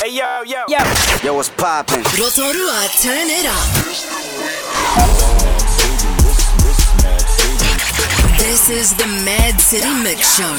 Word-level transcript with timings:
Hey 0.00 0.14
yo, 0.14 0.42
yo, 0.46 0.62
yo, 0.68 0.78
yo, 1.24 1.34
what's 1.34 1.48
poppin'? 1.48 1.98
Rotorua, 2.14 2.86
turn 3.02 3.26
it 3.26 3.46
up. 3.50 3.66
This 8.38 8.70
is 8.70 8.94
the 8.94 9.06
Madd 9.26 9.60
City 9.60 9.90
Mix 10.04 10.38
Show 10.38 10.52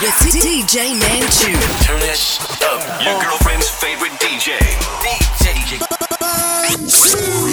with 0.00 0.16
DJ 0.32 0.96
Manchoo. 0.96 1.52
Turn 1.84 2.00
this 2.00 2.40
up. 2.62 2.80
Your 3.04 3.20
girlfriend's 3.20 3.68
favorite 3.68 4.12
DJ. 4.12 4.56
DJ. 5.04 5.76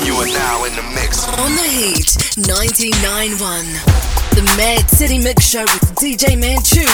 You 0.07 0.15
are 0.15 0.27
now 0.27 0.63
in 0.63 0.73
the 0.77 0.83
mix. 0.95 1.27
On 1.27 1.51
the 1.51 1.67
heat, 1.67 2.07
99.1. 2.39 3.35
The 4.33 4.43
Madd 4.55 4.89
City 4.89 5.17
Mix 5.19 5.45
Show 5.45 5.63
with 5.63 5.93
DJ 5.95 6.39
Manchoo. 6.39 6.87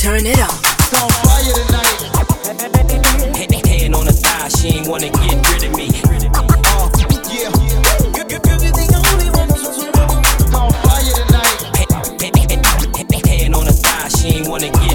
Turn 0.00 0.24
it 0.24 0.38
up. 0.40 0.54
It's 0.80 0.94
on 0.94 1.10
fire 1.10 1.66
tonight. 1.66 2.23
Hand 2.44 3.94
on 3.94 4.04
the 4.04 4.12
thigh, 4.12 4.48
she 4.48 4.68
ain't 4.76 4.86
wanna 4.86 5.08
get 5.08 5.48
rid 5.48 5.64
of 5.64 5.76
me. 5.76 5.86
Yeah. 7.32 7.48
Girl, 8.12 8.38
girl, 8.38 8.60
you 8.60 8.70
the 8.70 8.84
only 9.00 9.30
one 9.32 9.48
on 10.52 10.68
fire 10.84 11.14
tonight. 11.24 11.58
Hand 13.26 13.54
on 13.54 13.64
thigh, 13.72 14.08
she 14.08 14.28
ain't 14.36 14.48
wanna 14.48 14.68
get 14.70 14.93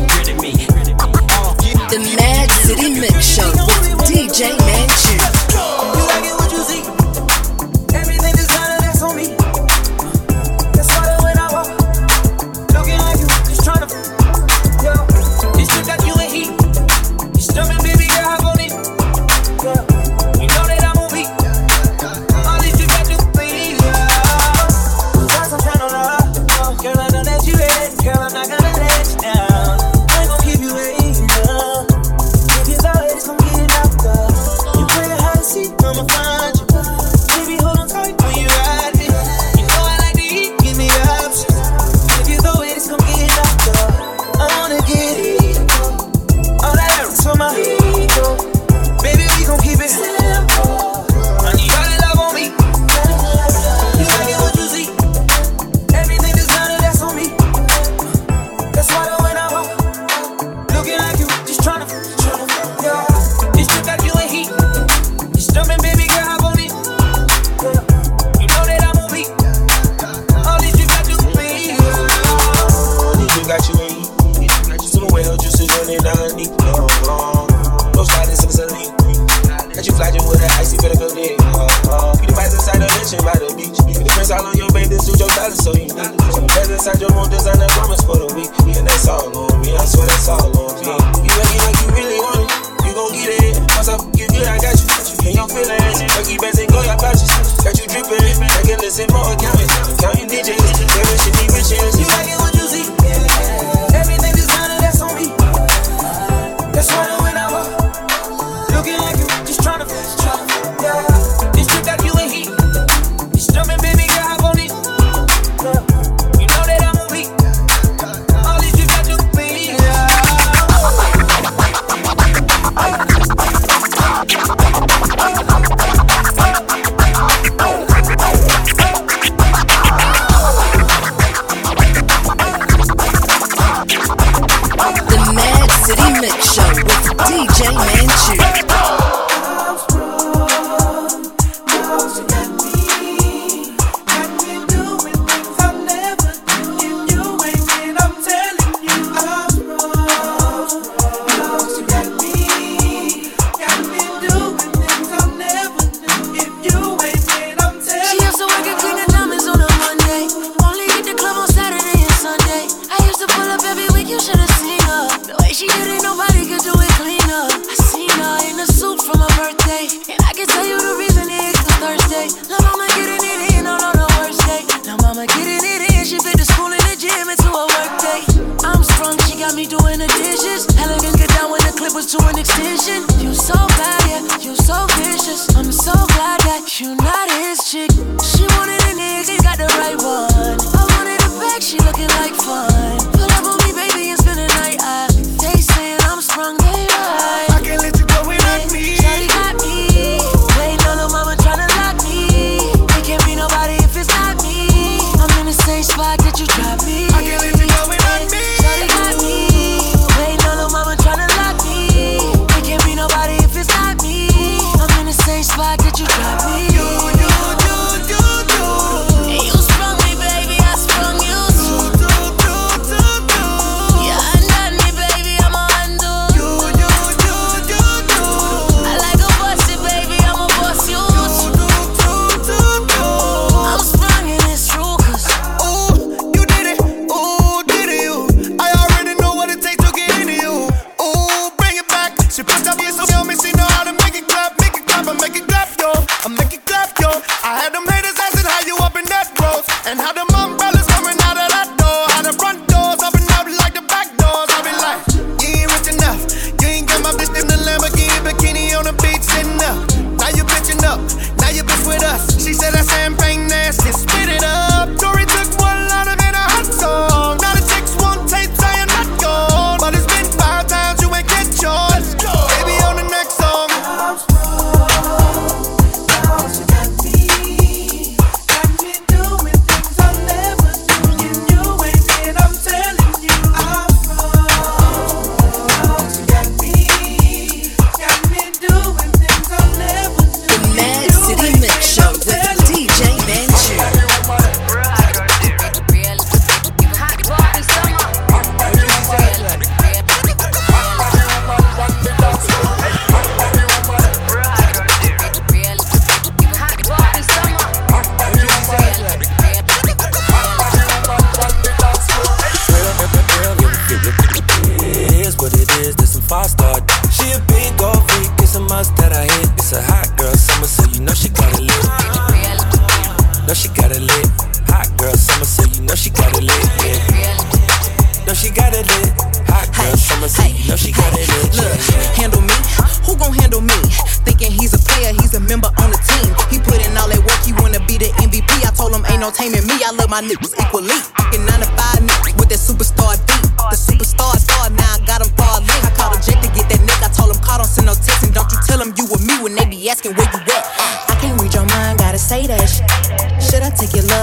you 186.82 186.96
not 186.96 187.30
his 187.32 187.58
chick. 187.66 188.09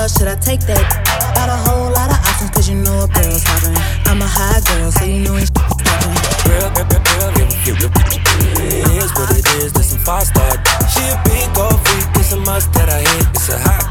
Love? 0.07 0.13
Should 0.13 0.29
I 0.29 0.37
take 0.37 0.61
that? 0.71 0.87
Got 1.35 1.51
a 1.51 1.59
whole 1.67 1.91
lot 1.91 2.11
of 2.11 2.19
options, 2.23 2.51
cause 2.51 2.69
you 2.69 2.77
know 2.77 2.95
a 2.95 3.09
girl's 3.09 3.43
hopping. 3.43 3.75
I'm 4.07 4.23
a 4.23 4.27
high 4.27 4.63
girl, 4.63 4.93
so 4.93 5.05
you 5.05 5.19
know 5.27 5.35
it's 5.35 5.51
real, 6.47 6.71
real, 6.71 6.87
real, 6.87 7.03
real, 7.35 7.51
real, 7.67 7.75
real. 7.75 7.91
It 8.87 9.03
is 9.03 9.11
what 9.19 9.35
it 9.35 9.47
is, 9.59 9.73
this 9.73 9.91
some 9.91 9.99
five 9.99 10.27
star. 10.27 10.63
She 10.87 11.03
a 11.11 11.19
big 11.27 11.51
old 11.59 11.83
freak, 11.83 12.07
it's 12.23 12.31
a 12.31 12.39
must 12.39 12.73
that 12.75 12.89
I 12.89 13.03
hit. 13.03 13.27
It's 13.35 13.49
a 13.49 13.59
hot 13.59 13.86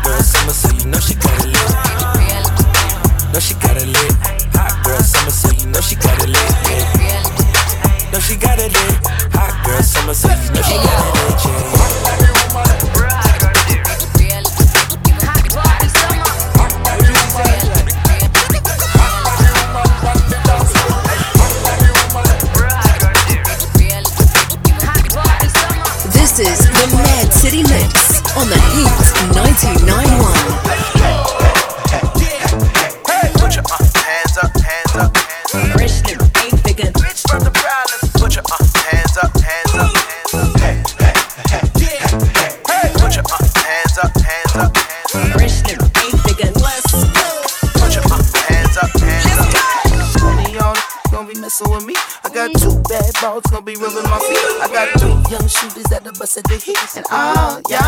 the 56.34 56.42
bus 56.42 56.98
at. 56.98 56.98
And 56.98 57.06
uh, 57.12 57.36
all 57.38 57.62
y'all 57.70 57.85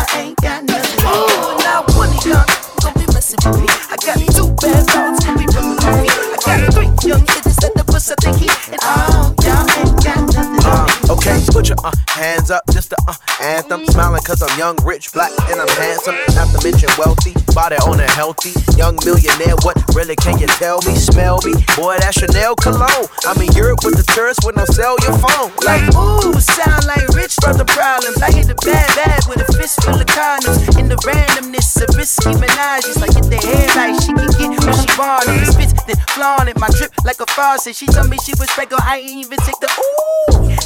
anthem. 13.70 13.86
Smiling 13.86 14.22
cause 14.22 14.42
I'm 14.42 14.58
young, 14.58 14.76
rich, 14.84 15.12
black, 15.12 15.30
and 15.50 15.60
I'm 15.60 15.68
handsome. 15.68 16.16
Not 16.34 16.48
to 16.54 16.58
mention 16.64 16.88
wealthy, 16.98 17.34
body 17.54 17.76
on 17.76 18.00
a 18.00 18.10
healthy. 18.10 18.52
Young 18.76 18.96
millionaire, 19.04 19.56
what 19.62 19.76
really 19.94 20.16
can 20.16 20.38
you 20.38 20.46
tell 20.46 20.80
me? 20.82 20.94
Smell 20.94 21.40
me? 21.44 21.52
Boy, 21.76 21.96
that's 21.98 22.18
Chanel 22.18 22.54
cologne. 22.56 23.08
I'm 23.24 23.40
in 23.40 23.52
Europe 23.52 23.80
with 23.84 23.96
the 23.96 24.06
tourists 24.14 24.44
with 24.44 24.56
no 24.56 24.64
cell 24.66 24.96
your 25.02 25.16
phone. 25.18 25.52
Like, 25.64 25.82
ooh, 25.94 26.40
sound 26.40 26.86
like 26.86 27.08
rich 27.14 27.36
from 27.42 27.56
the 27.56 27.66
problems. 27.66 28.22
I 28.22 28.32
hit 28.32 28.46
the 28.46 28.56
bad 28.64 28.88
bag 28.96 29.22
with 29.28 29.42
a 29.42 29.52
fist 29.52 29.82
full 29.82 29.98
of 30.00 30.06
condoms. 30.06 30.78
In 30.78 30.88
the 30.88 30.96
randomness 31.04 31.76
of 31.82 31.94
risky 31.96 32.32
menages. 32.38 33.00
Like, 33.00 33.14
get 33.14 33.28
the 33.28 33.38
head 33.38 33.76
right, 33.76 33.94
she 34.00 34.12
can 34.12 34.30
get 34.38 34.64
what 34.64 34.76
she 34.76 34.88
want. 34.98 35.26
The 35.26 35.46
spits, 35.52 35.72
then 35.84 35.96
flaunt 36.08 36.48
it. 36.48 36.58
My 36.58 36.68
drip 36.68 36.92
like 37.04 37.20
a 37.20 37.26
faucet. 37.26 37.76
She 37.76 37.86
told 37.86 38.08
me 38.08 38.18
she 38.24 38.32
was 38.38 38.48
Draco, 38.54 38.76
I 38.80 38.98
ain't 38.98 39.26
even 39.26 39.38
take 39.38 39.58
the 39.60 39.68
ooh 39.68 40.18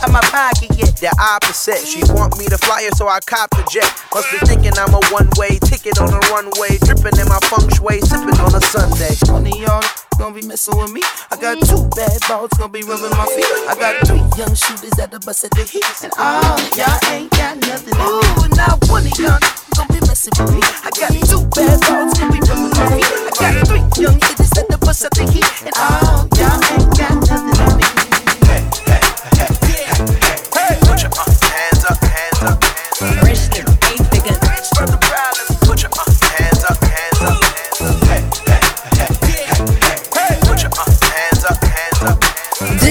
out 0.02 0.12
my 0.12 0.20
pocket 0.28 0.70
yet. 0.76 0.96
The 0.96 1.14
opposite, 1.18 1.86
she 1.86 2.02
want 2.12 2.38
me 2.38 2.46
to 2.46 2.58
fly 2.58 2.88
so 2.94 3.08
I 3.08 3.20
cop 3.26 3.50
the 3.50 3.64
jet. 3.70 3.88
Must 4.14 4.30
be 4.30 4.38
thinking 4.46 4.72
I'm 4.78 4.94
a 4.94 5.02
one-way 5.10 5.58
ticket 5.64 5.98
on 6.00 6.12
a 6.12 6.20
runway, 6.32 6.78
dripping 6.84 7.18
in 7.18 7.28
my 7.28 7.40
feng 7.48 7.68
shui, 7.72 8.00
sipping 8.00 8.38
on 8.40 8.54
a 8.54 8.60
Sunday. 8.60 9.14
One 9.32 9.46
of 9.46 10.02
gonna 10.18 10.34
be 10.34 10.46
messing 10.46 10.76
with 10.76 10.92
me. 10.92 11.02
I 11.30 11.36
got 11.36 11.58
two 11.66 11.82
bad 11.96 12.20
balls 12.28 12.50
gonna 12.54 12.72
be 12.72 12.82
rubbing 12.82 13.10
my 13.10 13.26
feet. 13.34 13.48
I 13.66 13.74
got 13.74 14.06
three 14.06 14.22
young 14.38 14.54
shooters 14.54 14.96
at 14.98 15.10
the 15.10 15.18
bus 15.18 15.44
at 15.44 15.50
the 15.50 15.64
heat. 15.64 15.84
And 16.04 16.12
all 16.18 16.58
y'all 16.78 17.00
ain't 17.10 17.30
got 17.32 17.58
nothing. 17.66 17.94
Ooh, 17.98 18.46
now 18.54 18.78
one 18.86 19.02
of 19.02 19.18
y'all 19.18 19.42
gonna 19.74 19.92
be 19.92 20.00
messing 20.06 20.32
with 20.38 20.54
me. 20.54 20.62
I 20.62 20.90
got 20.94 21.10
two 21.26 21.42
bad 21.58 21.80
balls 21.82 22.14
gonna 22.14 22.32
be 22.32 22.40
rubbing 22.46 22.70
my 22.70 22.86
feet. 22.94 23.10
I 23.10 23.32
got 23.34 23.66
three 23.66 23.84
young 23.98 24.18
hitters 24.22 24.52
at 24.54 24.68
the 24.68 24.78
bus 24.78 25.04
at 25.04 25.12
the 25.12 25.24
hit. 25.26 25.48
And 25.66 25.74
all 25.74 26.28
y'all 26.38 26.62
ain't 26.70 26.86
got 26.94 27.14
nothing 27.26 27.58
on 27.66 27.76
me. 27.78 28.91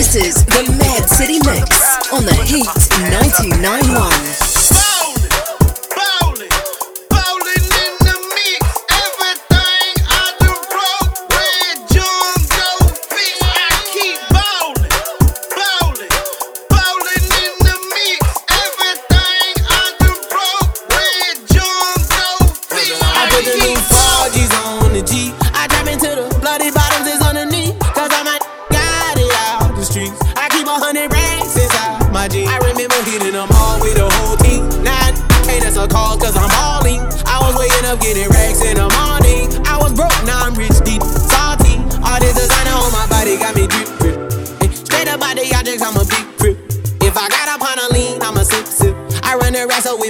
This 0.01 0.15
is 0.15 0.45
the 0.45 0.63
Madd 0.79 1.07
City 1.07 1.37
Mix 1.45 2.11
on 2.11 2.25
the 2.25 2.33
Heat 2.33 2.65
991. 3.11 4.50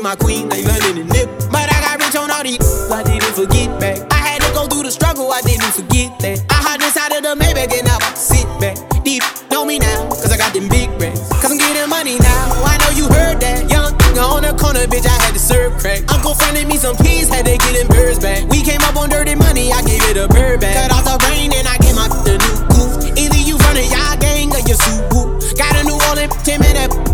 My 0.01 0.15
queen, 0.15 0.49
like 0.49 0.65
London 0.65 1.05
and 1.05 1.09
Nip. 1.13 1.29
But 1.53 1.69
I 1.69 1.77
got 1.85 2.01
rich 2.01 2.15
on 2.17 2.31
all 2.31 2.43
these, 2.43 2.59
I 2.89 3.03
didn't 3.03 3.33
forget 3.37 3.69
back. 3.79 4.01
I 4.11 4.17
had 4.17 4.41
to 4.41 4.49
go 4.53 4.65
through 4.67 4.83
the 4.83 4.91
struggle, 4.91 5.31
I 5.31 5.41
didn't 5.41 5.71
forget 5.71 6.17
that. 6.25 6.41
I 6.49 6.57
hopped 6.65 6.83
inside 6.83 7.13
of 7.13 7.21
the 7.21 7.37
Maybach 7.37 7.69
and 7.69 7.85
now 7.85 8.01
I 8.01 8.13
sit 8.17 8.47
back. 8.59 8.77
Deep, 9.05 9.21
know 9.51 9.63
me 9.63 9.77
now, 9.77 10.09
cause 10.09 10.31
I 10.31 10.37
got 10.37 10.53
them 10.53 10.67
big 10.69 10.89
racks. 10.97 11.21
Cause 11.37 11.53
I'm 11.53 11.57
getting 11.57 11.89
money 11.89 12.17
now, 12.17 12.65
I 12.65 12.81
know 12.81 12.91
you 12.97 13.05
heard 13.13 13.39
that. 13.45 13.69
Young 13.69 13.93
on 14.17 14.41
the 14.41 14.53
corner, 14.57 14.85
bitch, 14.89 15.05
I 15.05 15.17
had 15.21 15.33
to 15.33 15.39
serve 15.39 15.77
crack. 15.77 16.01
Uncle 16.09 16.33
fronted 16.33 16.67
me 16.67 16.77
some 16.77 16.97
peas, 16.97 17.29
had 17.29 17.45
to 17.45 17.57
get 17.57 17.73
them 17.77 17.87
birds 17.87 18.19
back. 18.19 18.49
We 18.49 18.61
came 18.65 18.81
up 18.81 18.97
on 18.97 19.09
dirty 19.09 19.35
money, 19.35 19.71
I 19.71 19.81
gave 19.85 20.01
it 20.09 20.17
a 20.17 20.27
bird 20.27 20.61
back. 20.61 20.75
Cut 20.77 20.91
off 20.97 21.05
the 21.05 21.17
rain 21.29 21.53
and 21.53 21.67
I 21.67 21.77
gave 21.77 21.95
my 21.95 22.09
the 22.25 22.41
new 22.41 22.57
goof. 22.73 22.91
Either 23.17 23.41
you 23.41 23.57
the 23.57 23.85
y'all 23.85 24.17
gang 24.17 24.49
or 24.49 24.61
you 24.65 24.75
Subaru. 24.75 25.37
Got 25.57 25.77
a 25.77 25.83
new 25.85 25.97
Orleans, 26.09 26.33
Tim 26.43 26.61
and 26.61 26.77
that 26.77 27.10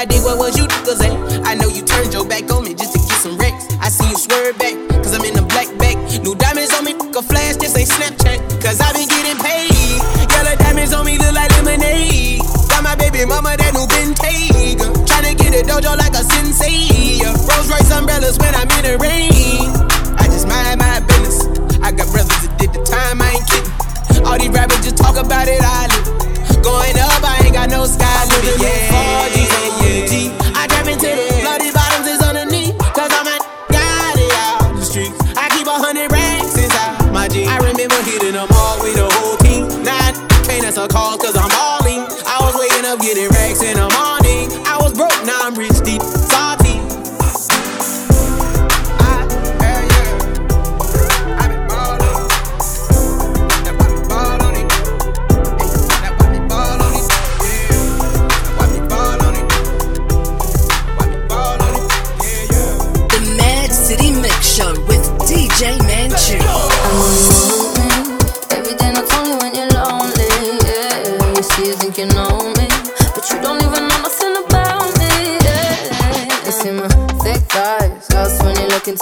I 0.00 0.06
did 0.06 0.24
what 0.24 0.38
was 0.38 0.56
you 0.56 0.64
niggas 0.64 1.04
at? 1.04 1.12
I 1.44 1.52
know 1.52 1.68
you 1.68 1.84
turned 1.84 2.14
your 2.14 2.24
back 2.24 2.48
on 2.48 2.64
me 2.64 2.72
just 2.72 2.96
to 2.96 2.98
get 3.04 3.20
some 3.20 3.36
racks. 3.36 3.68
I 3.84 3.90
see 3.92 4.08
you 4.08 4.16
swerve 4.16 4.56
back, 4.56 4.72
cause 5.04 5.12
I'm 5.12 5.20
in 5.28 5.34
the 5.34 5.44
black 5.44 5.68
bag. 5.76 6.00
New 6.24 6.34
diamonds 6.36 6.72
on 6.72 6.88
me, 6.88 6.96
fuck 6.96 7.16
a 7.16 7.22
flash, 7.22 7.56
this 7.56 7.76
ain't 7.76 7.90
Snapchat. 7.92 8.40
Cause 8.64 8.80
I 8.80 8.96
been 8.96 9.04
getting 9.04 9.36
paid. 9.36 10.00
Yellow 10.32 10.56
diamonds 10.56 10.94
on 10.94 11.04
me 11.04 11.18
look 11.18 11.34
like 11.36 11.52
lemonade. 11.52 12.40
Got 12.72 12.80
my 12.82 12.96
baby 12.96 13.28
mama 13.28 13.60
that 13.60 13.76
new 13.76 13.84
Bentayga. 13.92 14.88
Tryna 15.04 15.36
get 15.36 15.52
a 15.52 15.68
dojo 15.68 15.92
like 16.00 16.16
a 16.16 16.24
sensei. 16.24 17.20
Rolls 17.20 17.68
Royce 17.68 17.92
umbrellas 17.92 18.38
when 18.40 18.54
I'm 18.56 18.72
in 18.80 18.84
the 18.88 18.96
rain. 19.04 19.29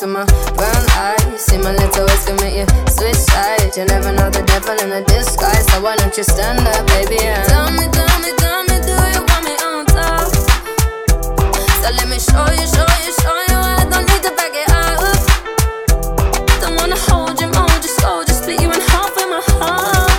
to 0.00 0.07
my 0.07 0.25
brown 0.55 0.85
eyes. 0.95 1.43
See 1.43 1.59
my 1.59 1.73
little 1.73 2.07
ways 2.07 2.25
can 2.25 2.38
you 2.55 2.67
switch 2.87 3.19
sides. 3.19 3.76
You 3.76 3.85
never 3.87 4.12
know 4.12 4.31
the 4.31 4.43
devil 4.47 4.78
in 4.78 4.93
a 4.93 5.02
disguise. 5.02 5.67
So 5.73 5.83
why 5.83 5.97
don't 5.97 6.17
you 6.17 6.23
stand 6.23 6.61
up, 6.61 6.87
baby? 6.87 7.19
And 7.19 7.43
tell 7.49 7.71
me, 7.73 7.88
tell 7.90 8.14
me, 8.23 8.31
tell 8.38 8.62
me, 8.71 8.78
do 8.87 8.95
you 8.95 9.23
want 9.26 9.43
me 9.43 9.55
on 9.59 9.87
top? 9.90 10.31
So 11.83 11.88
let 11.99 12.07
me 12.07 12.19
show 12.23 12.47
you, 12.55 12.67
show 12.71 12.87
you, 13.02 13.12
show 13.19 13.38
you. 13.50 13.59
I 13.59 13.87
don't 13.90 14.07
need 14.07 14.23
to 14.23 14.33
back 14.38 14.55
it 14.55 14.71
up. 14.71 15.19
Don't 16.62 16.76
wanna 16.78 16.99
hold 17.11 17.40
you, 17.40 17.50
mold 17.50 17.83
you, 17.83 17.90
soul, 17.99 18.23
just 18.23 18.43
split 18.43 18.62
you 18.62 18.71
in 18.71 18.81
half 18.95 19.11
with 19.17 19.26
my 19.26 19.43
heart. 19.59 20.11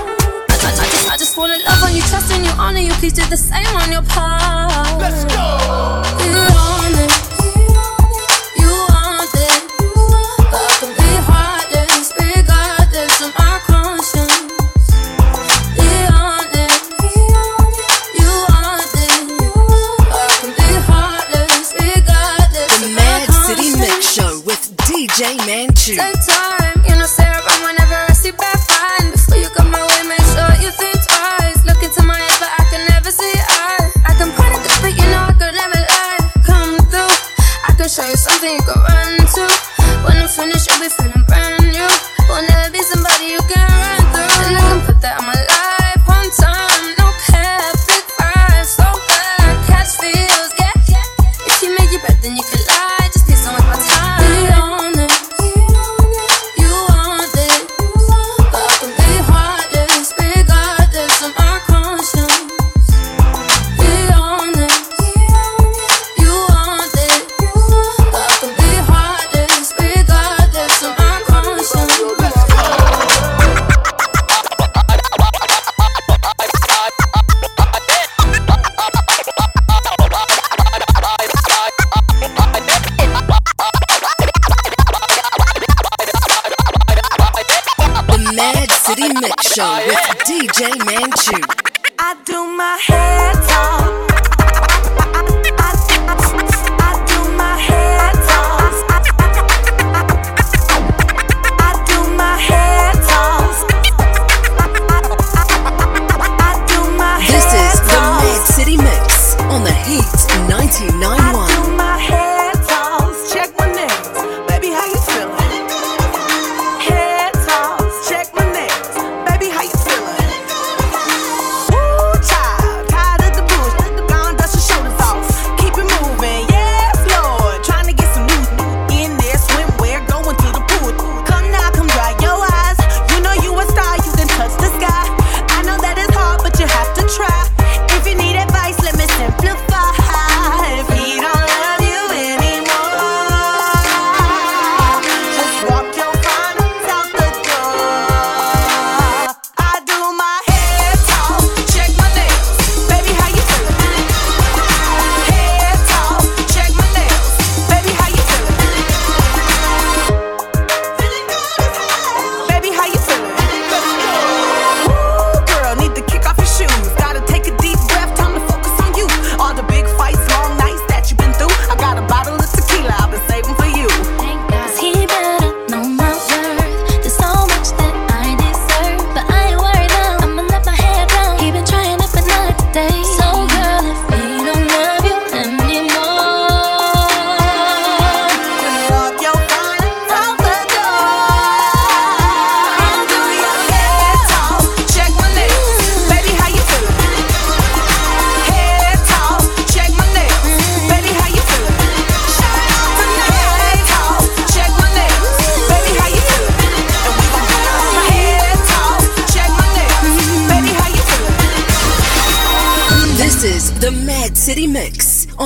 I, 0.50 0.60
I, 0.60 0.72
I, 0.76 0.86
just, 0.92 1.12
I 1.14 1.16
just 1.16 1.38
wanna 1.38 1.56
love 1.64 1.84
on 1.88 1.96
you, 1.96 2.02
trust 2.12 2.32
in 2.36 2.44
you, 2.44 2.52
honor 2.60 2.84
you. 2.84 2.92
Please 3.00 3.14
do 3.14 3.24
the 3.32 3.38
same 3.38 3.72
on 3.80 3.92
your 3.92 4.04
part. 4.04 5.00
Let's 5.00 5.24
go. 5.24 6.04
You 6.20 6.36
want 6.52 7.00
it. 7.00 7.29
Madd 88.34 88.72
City 88.72 89.08
Mix 89.22 89.54
Show 89.54 89.76
with 89.88 89.98
DJ 90.28 90.70
Manchoo. 90.86 91.42
I 91.98 92.16
do 92.26 92.46
my 92.46 92.78
talk. 93.48 94.09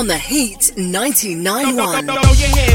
on 0.04 0.08
the 0.10 0.18
Heat 0.18 0.74
99.1. 0.76 2.73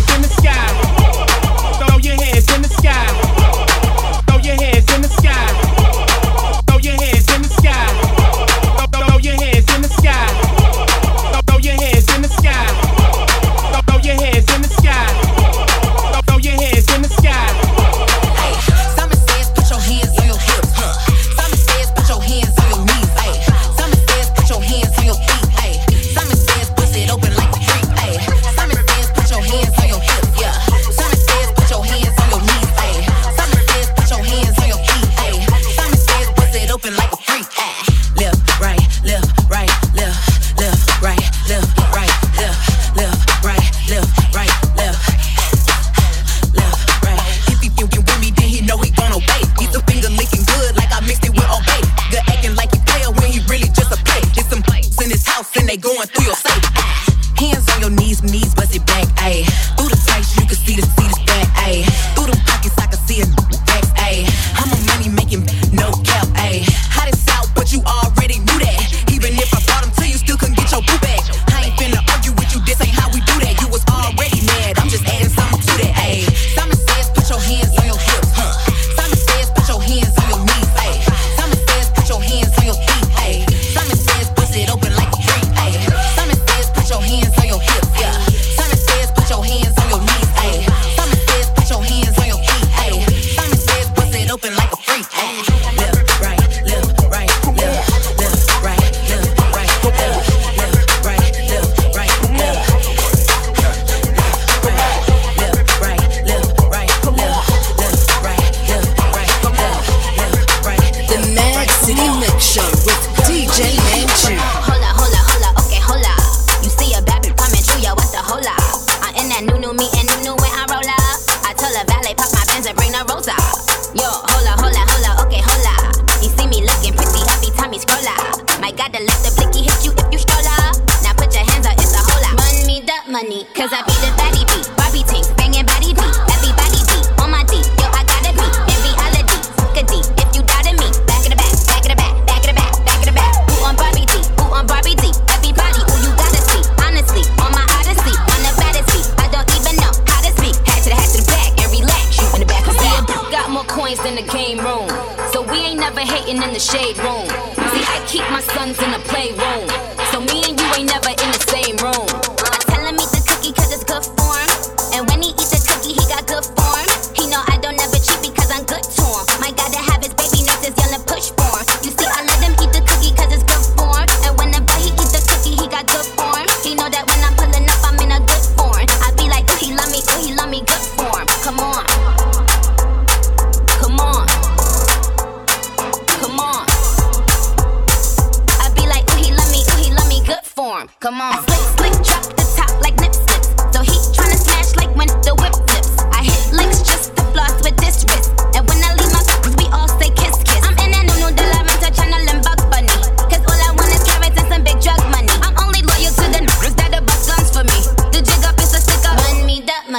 joints 153.88 154.04
in 154.04 154.14
the 154.16 154.32
game 154.32 154.58
room. 154.58 154.88
So 155.32 155.42
we 155.42 155.58
ain't 155.58 155.80
never 155.80 156.00
hating 156.00 156.42
in 156.42 156.52
the 156.52 156.60
shade 156.60 156.98
room. 156.98 157.26
See, 157.26 157.84
I 157.84 158.04
keep 158.06 158.22
my 158.30 158.40
sons 158.40 158.80
in 158.82 158.90
the 158.90 158.98
playroom. 159.08 159.68
So 160.12 160.20
me 160.20 160.42
and 160.48 160.60
you 160.60 160.66
ain't 160.76 160.90
never 160.90 161.10
in 161.10 161.30
the 161.32 161.44
same 161.48 161.76
room. 161.76 162.07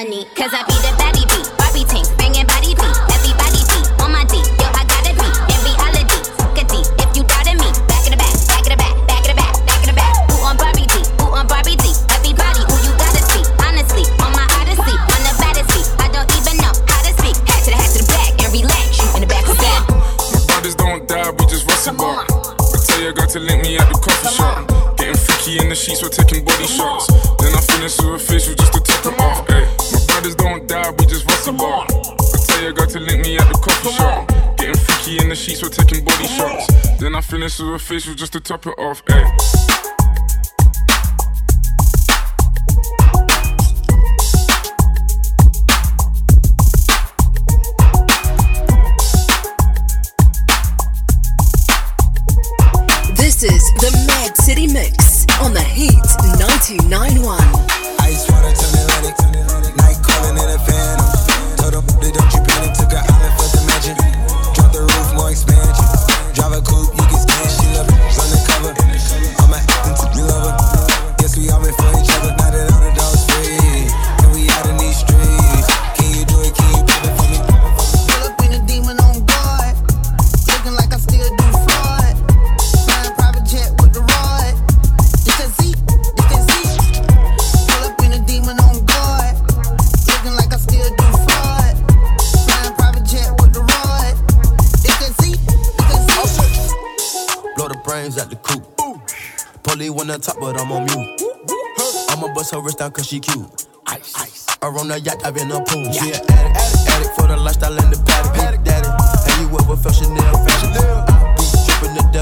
money. 0.03 0.25
Cause 0.35 0.53
I 0.53 0.63
be 0.63 0.73
the 0.73 0.95
best. 0.97 1.08
Umbrella. 37.57 37.75
official 37.75 38.13
just 38.13 38.33
to 38.33 38.39
top 38.39 38.67
it 38.67 38.77
off. 38.77 39.01
Ay. 39.09 39.23
This 53.15 53.43
is 53.43 53.63
the 53.79 54.05
Madd 54.07 54.35
City 54.37 54.67
Mix 54.67 55.25
on 55.41 55.53
the 55.53 55.61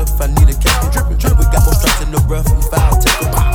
If 0.07 0.21
I 0.21 0.27
need 0.27 0.49
a 0.49 0.57
captain 0.57 0.89
drippin'. 0.89 1.37
We 1.37 1.45
got 1.51 1.65
more 1.65 1.73
strikes 1.73 2.01
in 2.01 2.11
the 2.11 2.19
rough. 2.29 2.47
We 2.55 2.61
foul 2.71 3.01
tippin'. 3.01 3.46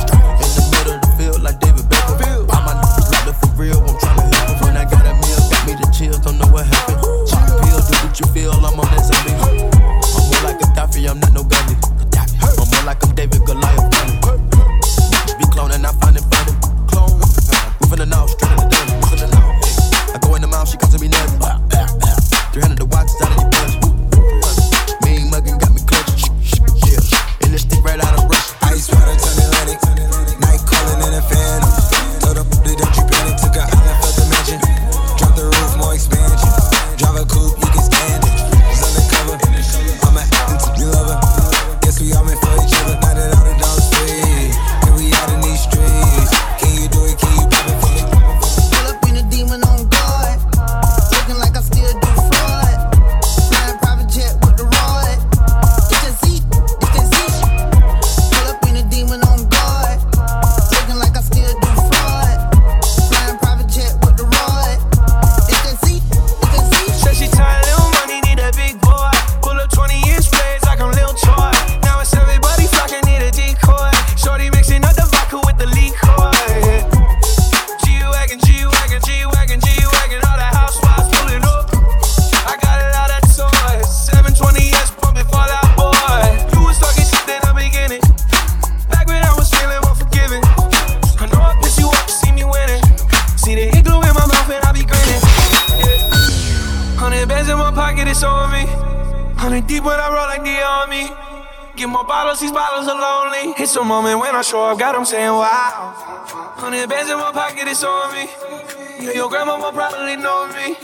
probably 109.73 110.15
know 110.15 110.47
me. 110.53 110.77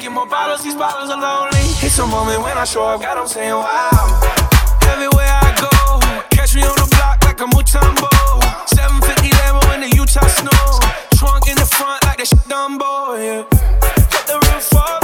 Get 0.00 0.10
more 0.10 0.26
bottles, 0.26 0.64
these 0.64 0.74
bottles 0.74 1.10
are 1.10 1.20
lonely. 1.20 1.60
It's 1.84 1.98
a 1.98 2.06
moment 2.06 2.42
when 2.42 2.56
I 2.56 2.64
show 2.64 2.84
up, 2.84 3.00
God, 3.00 3.18
I'm 3.18 3.28
saying 3.28 3.52
wow. 3.52 4.20
Everywhere 4.88 5.28
I 5.28 5.50
go, 5.60 6.26
catch 6.30 6.54
me 6.54 6.62
on 6.62 6.74
the 6.76 6.88
block 6.96 7.22
like 7.24 7.40
a 7.40 7.44
Mutombo. 7.44 8.08
750 8.68 9.28
Lambo 9.38 9.74
in 9.74 9.80
the 9.82 9.96
Utah 9.96 10.26
snow. 10.26 10.64
Trunk 11.16 11.48
in 11.48 11.56
the 11.56 11.66
front 11.66 12.02
like 12.04 12.18
the 12.18 12.24
sh- 12.24 12.32
Dumbo, 12.48 13.16
yeah. 13.20 13.44
Cut 14.10 14.26
the 14.26 14.34
roof 14.34 14.74
off. 14.74 15.01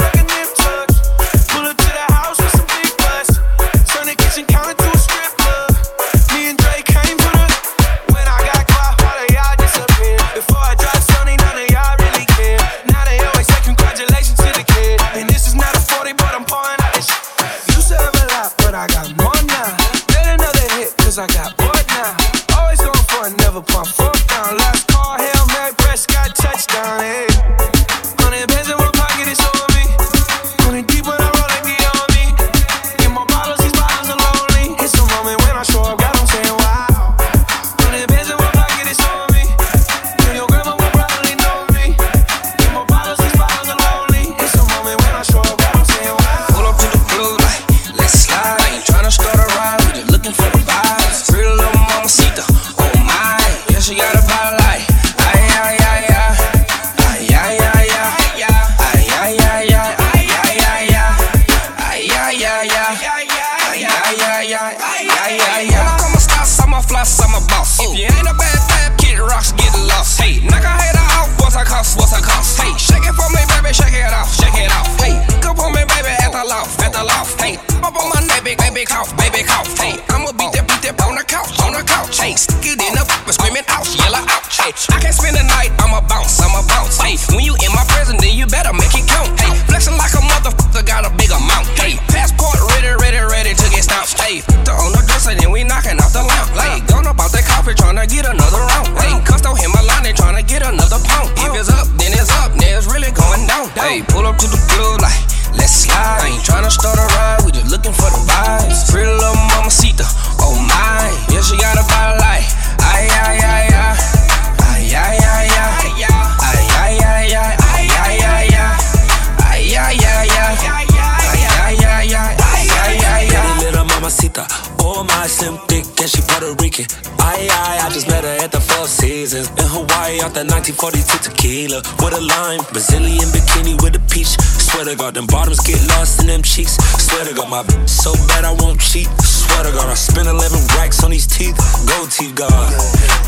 Got 137.39 137.47
my 137.47 137.63
so 137.87 138.11
bad 138.27 138.43
I 138.43 138.51
won't 138.51 138.83
cheat. 138.83 139.07
Swear 139.23 139.63
to 139.63 139.71
God, 139.71 139.87
I 139.87 139.95
spent 139.95 140.27
11 140.27 140.59
racks 140.75 141.07
on 141.07 141.11
these 141.11 141.25
teeth. 141.25 141.55
Gold 141.87 142.11
teeth, 142.11 142.35
God. 142.35 142.67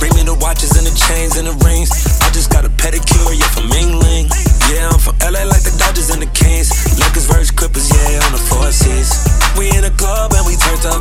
Bring 0.03 0.11
me 0.19 0.27
the 0.27 0.35
watches 0.35 0.75
and 0.75 0.83
the 0.83 0.91
chains 0.91 1.39
and 1.39 1.47
the 1.47 1.55
rings. 1.63 1.87
I 2.19 2.27
just 2.35 2.51
got 2.51 2.67
a 2.67 2.71
pedicure, 2.75 3.31
yeah, 3.31 3.47
from 3.55 3.71
Mingling. 3.71 4.27
Yeah, 4.67 4.91
I'm 4.91 4.99
from 4.99 5.15
LA 5.23 5.47
like 5.47 5.63
the 5.63 5.71
Dodgers 5.79 6.11
and 6.11 6.19
the 6.19 6.27
Kings. 6.35 6.75
Lakers 6.99 7.23
versus 7.31 7.55
Clippers, 7.55 7.87
yeah, 7.87 8.19
on 8.27 8.35
the 8.35 8.43
four 8.51 8.67
seats. 8.75 9.15
We 9.55 9.71
in 9.71 9.87
the 9.87 9.95
club 9.95 10.35
and 10.35 10.43
we 10.43 10.59
turned 10.59 10.91
up. 10.91 10.99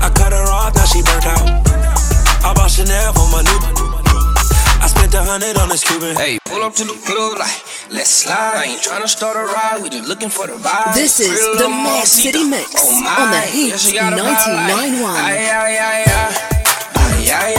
I 0.00 0.08
cut 0.08 0.32
her 0.32 0.48
off, 0.48 0.72
now 0.72 0.88
she 0.88 1.04
burnt 1.04 1.28
out. 1.28 1.44
I 2.40 2.56
bought 2.56 2.72
Chanel 2.72 3.12
for 3.12 3.28
my 3.28 3.44
new. 3.44 3.60
I 4.80 4.88
spent 4.88 5.12
a 5.12 5.20
hundred 5.20 5.60
on 5.60 5.68
this 5.68 5.84
Cuban. 5.84 6.16
Hey 6.16 6.40
pull 6.56 6.64
up 6.64 6.74
to 6.74 6.84
the 6.84 6.96
club 7.04 7.36
like, 7.38 7.60
let's 7.92 8.24
slide. 8.24 8.56
I 8.56 8.64
ain't 8.64 8.82
to 9.02 9.08
start 9.08 9.36
a 9.36 9.44
ride, 9.44 9.82
we 9.82 9.90
just 9.90 10.08
looking 10.08 10.30
for 10.30 10.46
the 10.46 10.54
vibe. 10.54 10.94
This 10.94 11.20
is 11.20 11.28
Real 11.28 11.58
the 11.58 11.68
Mall 11.68 12.06
City 12.06 12.44
Mix 12.48 12.72
oh 12.80 12.96
on 13.04 13.30
the 13.30 13.40
Heat 13.52 13.74
99.1. 13.74 14.16
Like, 14.16 15.20
aye, 15.20 15.52
aye, 15.52 15.76
aye, 15.76 16.04
aye. 16.08 16.56
Aye, 16.96 17.28
aye, 17.28 17.55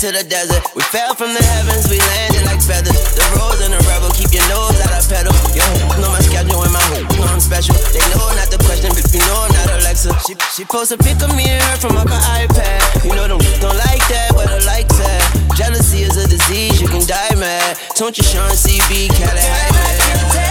to 0.00 0.08
the 0.16 0.24
desert. 0.24 0.64
We 0.72 0.80
fell 0.88 1.12
from 1.12 1.36
the 1.36 1.44
heavens, 1.44 1.84
we 1.92 2.00
landed 2.00 2.48
like 2.48 2.64
feathers. 2.64 2.96
The 3.12 3.20
rose 3.36 3.60
and 3.60 3.76
the 3.76 3.80
rebel, 3.84 4.08
keep 4.16 4.32
your 4.32 4.48
nose 4.48 4.80
out 4.80 4.96
of 4.96 5.04
pedal. 5.04 5.28
Yo, 5.52 5.60
know 6.00 6.08
my 6.08 6.24
schedule 6.24 6.56
and 6.64 6.72
my 6.72 6.80
hoop, 6.88 7.04
know 7.20 7.28
I'm 7.28 7.36
special. 7.36 7.76
They 7.92 8.00
know 8.16 8.24
not 8.32 8.48
the 8.48 8.56
question, 8.64 8.96
but 8.96 9.04
you 9.12 9.20
know 9.20 9.44
I'm 9.44 9.52
not 9.52 9.68
Alexa. 9.76 10.16
She, 10.24 10.32
she 10.56 10.64
posts 10.64 10.96
a 10.96 10.96
pic 10.96 11.20
of 11.20 11.36
me 11.36 11.52
and 11.52 11.60
her 11.60 11.76
from 11.84 12.00
up 12.00 12.08
her 12.08 12.22
iPad. 12.32 12.80
You 13.04 13.12
know 13.12 13.28
them 13.28 13.44
don't 13.60 13.76
like 13.76 14.00
that, 14.08 14.32
but 14.32 14.48
I 14.48 14.64
like 14.64 14.88
that. 14.88 15.20
Jealousy 15.52 16.00
is 16.08 16.16
a 16.16 16.24
disease, 16.24 16.80
you 16.80 16.88
can 16.88 17.04
die 17.04 17.36
mad. 17.36 17.76
Don't 17.92 18.16
you 18.16 18.24
Sean 18.24 18.56
CB, 18.56 19.12
Cali, 19.12 20.49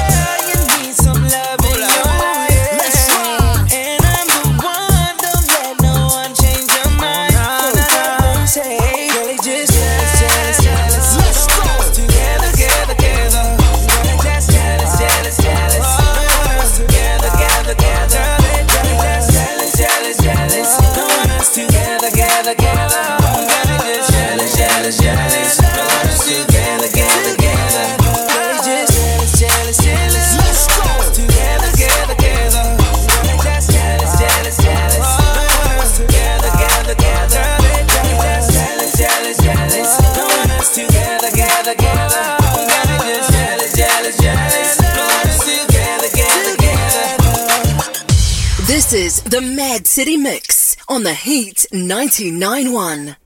City 50.00 50.16
Mix 50.16 50.78
on 50.88 51.04
the 51.04 51.14
Heat 51.14 51.66
99.1. 51.74 53.18